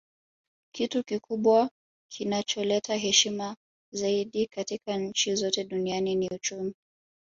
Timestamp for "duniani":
5.63-6.15